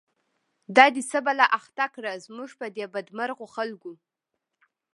دا 0.75 0.85
دی 0.93 1.03
څه 1.11 1.17
بلا 1.25 1.45
اخته 1.59 1.85
کړه، 1.95 2.11
زموږ 2.25 2.49
په 2.59 2.67
دی 2.75 2.85
بد 2.93 3.07
مرغو 3.17 3.47
خلکو 3.55 3.91